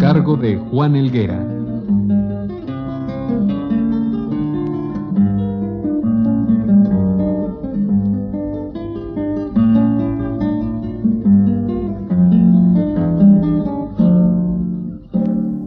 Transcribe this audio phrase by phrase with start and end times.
[0.00, 1.38] Cargo de Juan Elguera.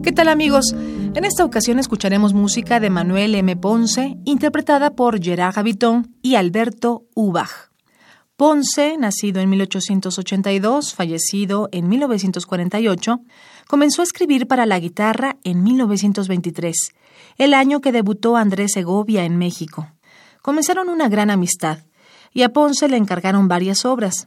[0.02, 0.74] ¿Qué tal amigos?
[1.14, 3.54] En esta ocasión escucharemos música de Manuel M.
[3.54, 7.73] Ponce, interpretada por Gerard Habiton y Alberto Ubach.
[8.36, 13.20] Ponce, nacido en 1882, fallecido en 1948,
[13.68, 16.74] comenzó a escribir para la guitarra en 1923,
[17.38, 19.86] el año que debutó Andrés Segovia en México.
[20.42, 21.84] Comenzaron una gran amistad
[22.32, 24.26] y a Ponce le encargaron varias obras.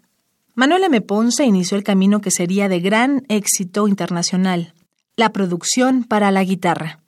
[0.56, 1.02] Manuel M.
[1.02, 4.74] Ponce inició el camino que sería de gran éxito internacional,
[5.18, 7.02] la producción para la guitarra.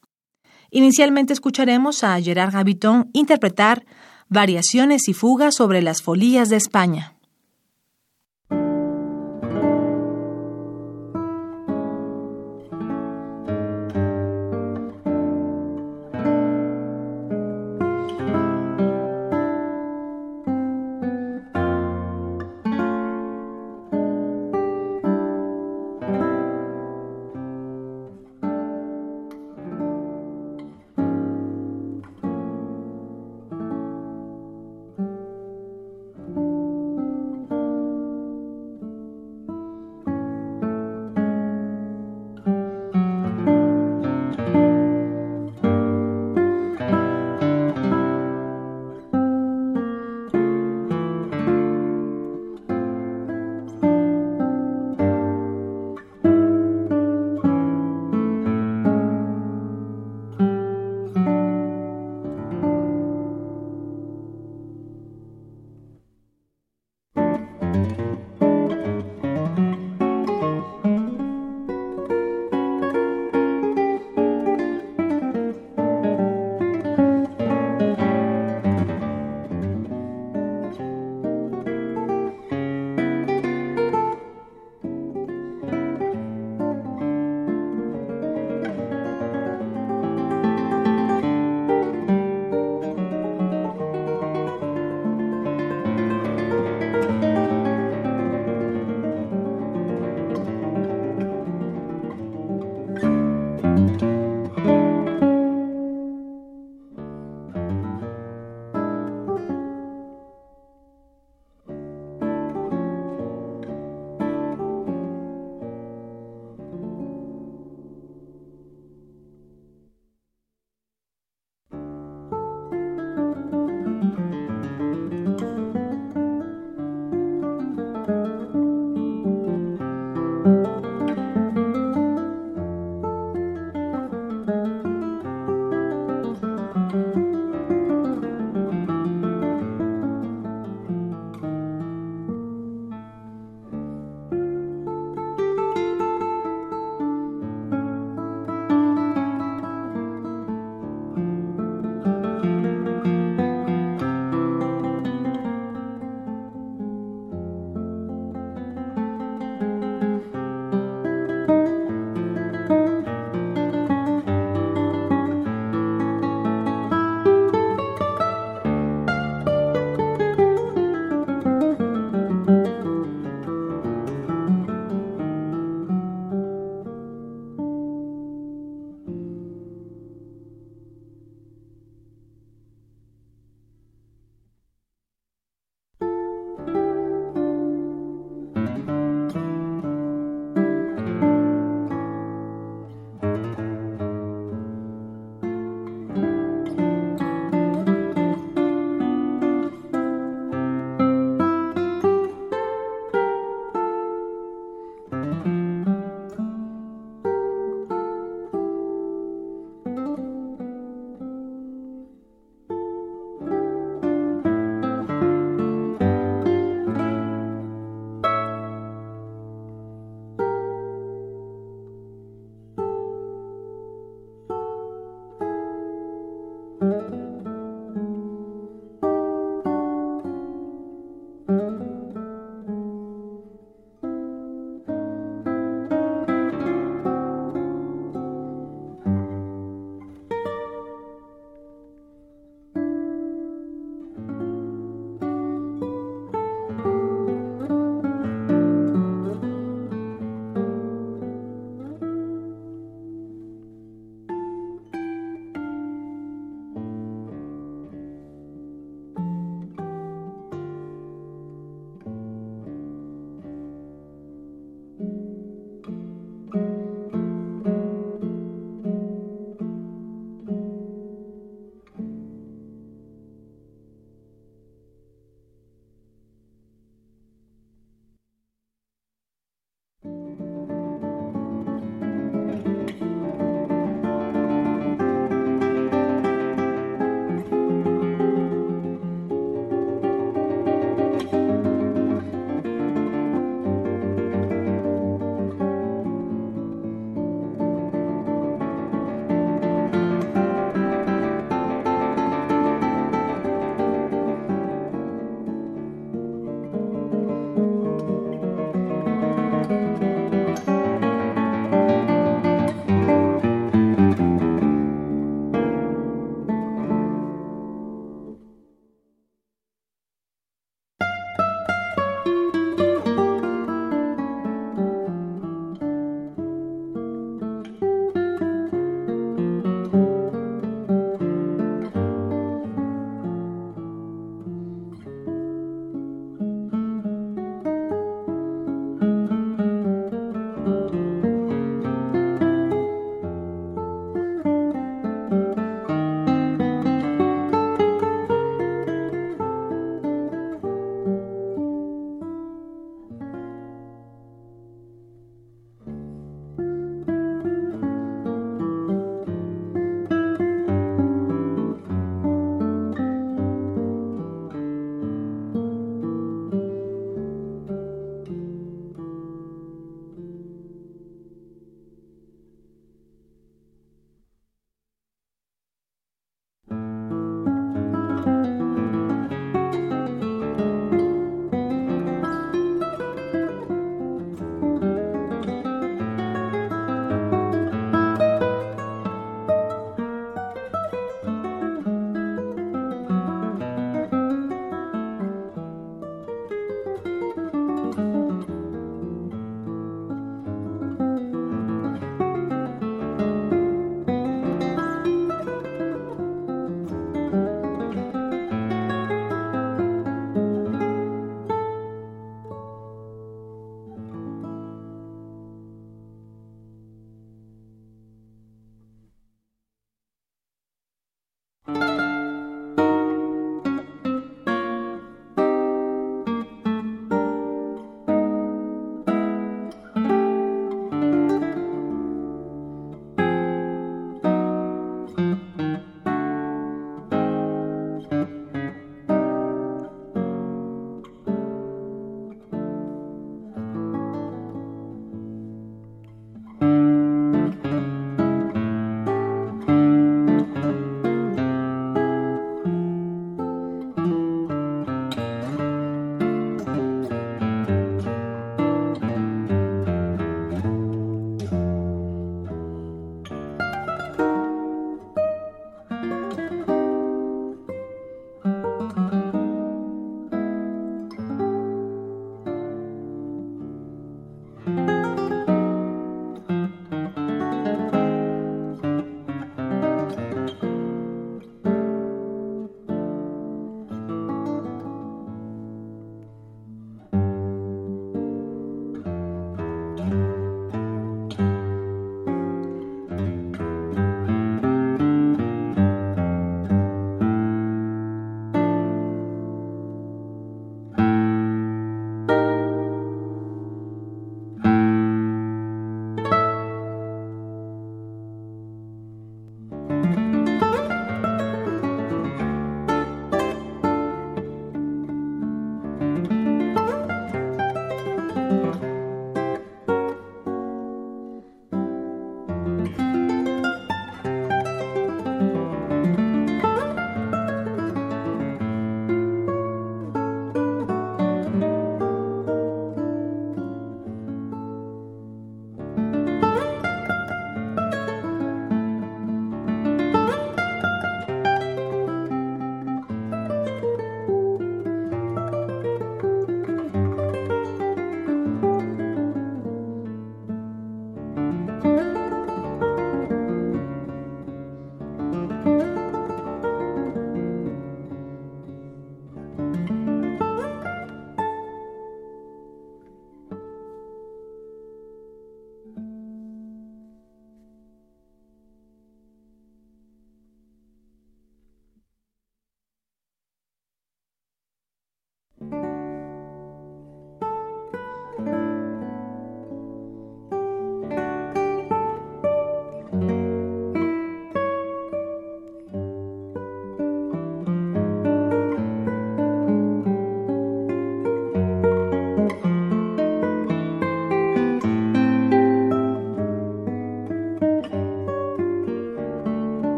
[0.69, 3.85] Inicialmente escucharemos a Gerard Gaviton interpretar
[4.31, 7.18] Variaciones y fugas sobre las folías de España.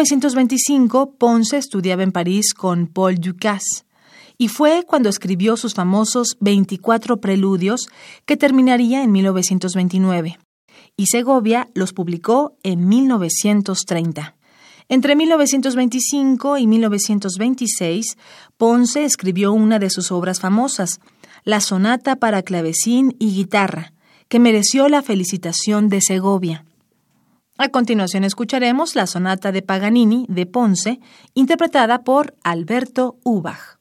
[0.00, 3.84] 1925, Ponce estudiaba en París con Paul Ducasse
[4.38, 7.90] y fue cuando escribió sus famosos 24 preludios
[8.24, 10.38] que terminaría en 1929.
[10.96, 14.36] Y Segovia los publicó en 1930.
[14.88, 18.16] Entre 1925 y 1926,
[18.56, 21.00] Ponce escribió una de sus obras famosas,
[21.44, 23.92] la Sonata para clavecín y guitarra,
[24.28, 26.64] que mereció la felicitación de Segovia.
[27.62, 30.98] A continuación escucharemos la sonata de Paganini de Ponce,
[31.34, 33.78] interpretada por Alberto Ubach.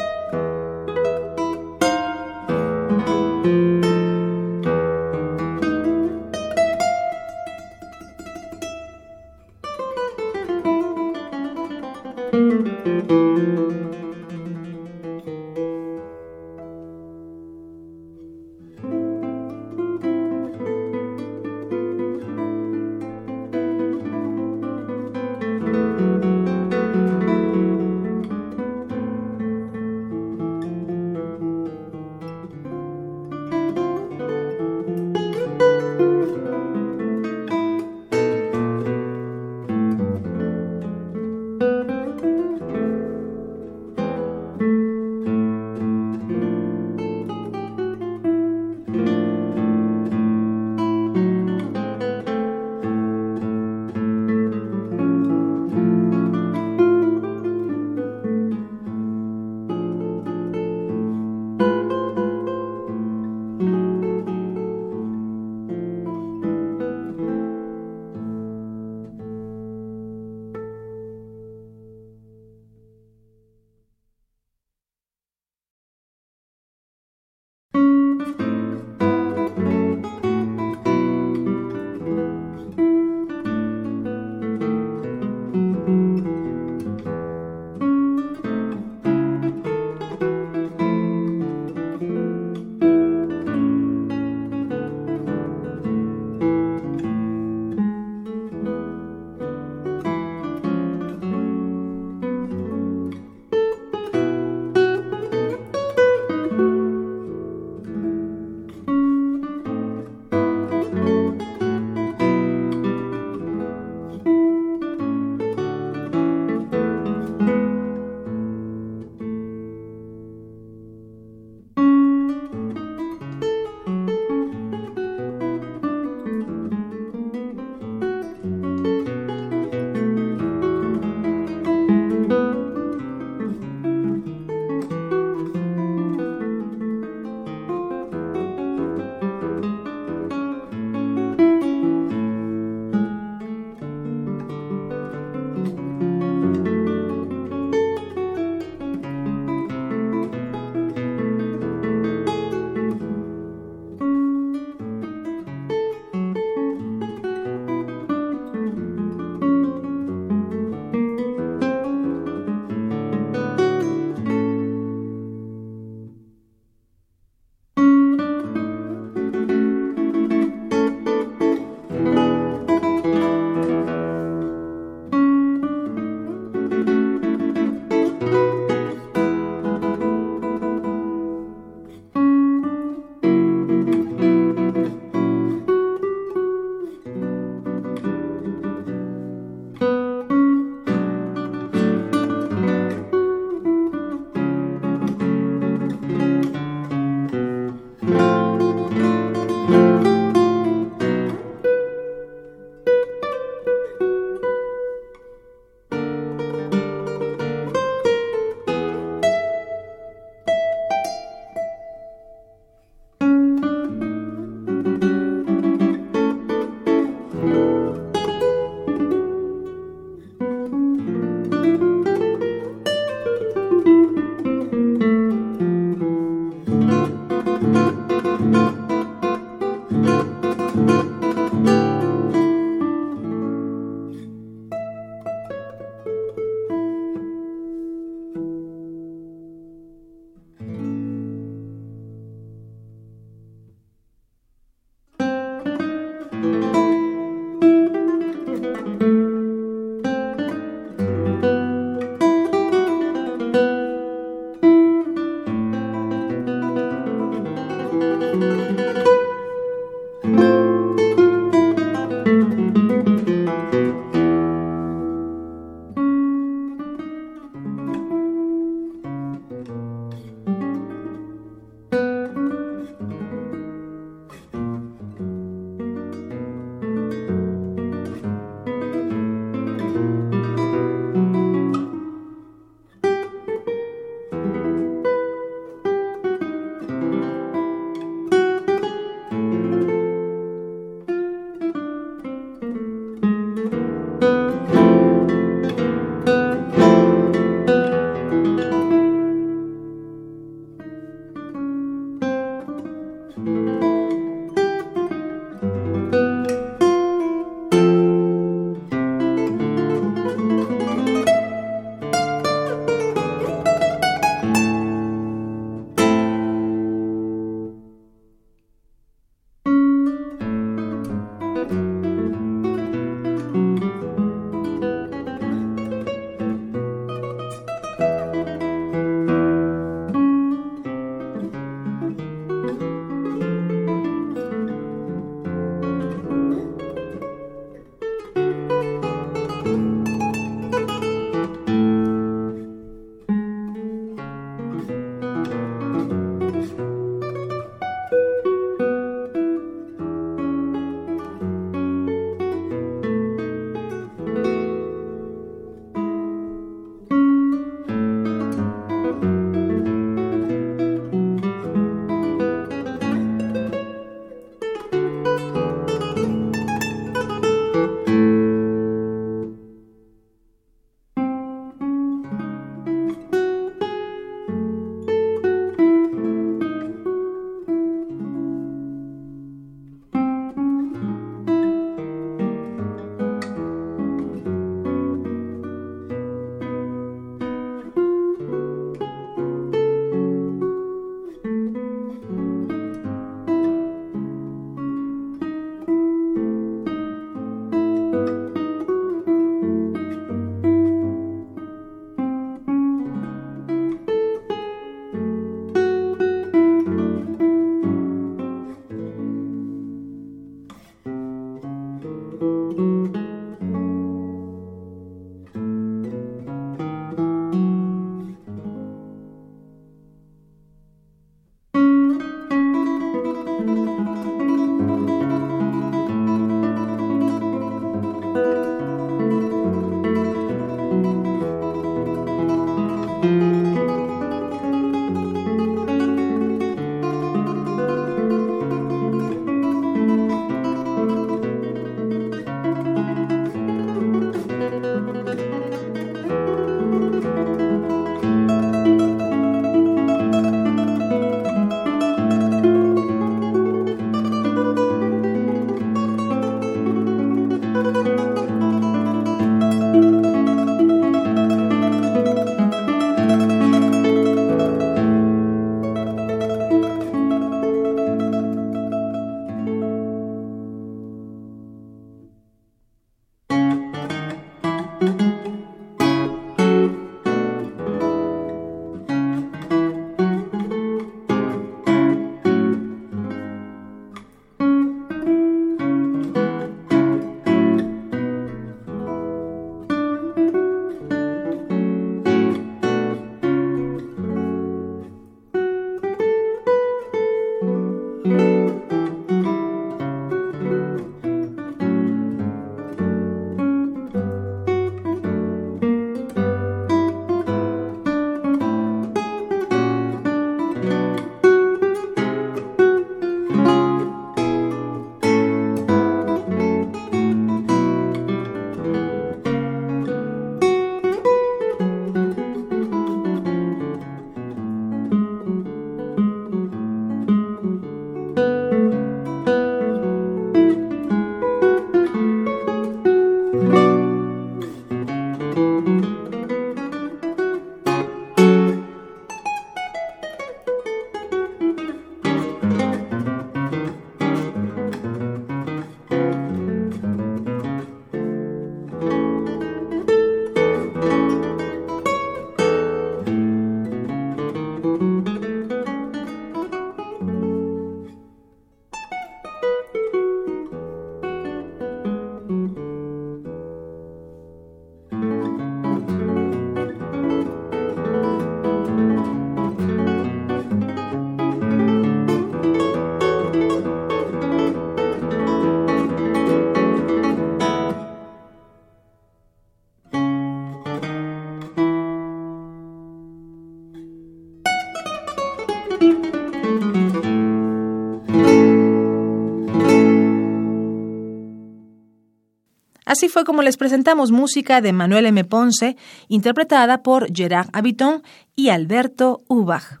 [593.14, 595.44] Así fue como les presentamos música de Manuel M.
[595.44, 595.96] Ponce,
[596.26, 598.24] interpretada por Gerard Habiton
[598.56, 600.00] y Alberto Ubach.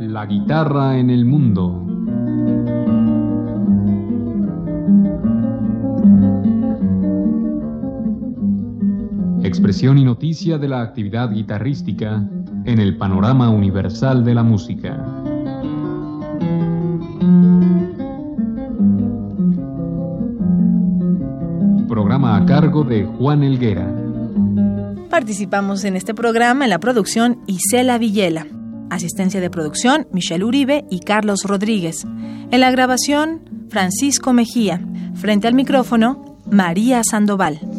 [0.00, 1.24] La guitarra en el
[9.80, 12.22] y noticia de la actividad guitarrística
[12.66, 15.02] en el panorama universal de la música.
[21.88, 23.90] Programa a cargo de Juan Elguera.
[25.08, 28.46] Participamos en este programa en la producción Isela Villela.
[28.90, 32.04] Asistencia de producción Michelle Uribe y Carlos Rodríguez.
[32.50, 34.82] En la grabación Francisco Mejía.
[35.14, 37.71] Frente al micrófono María Sandoval.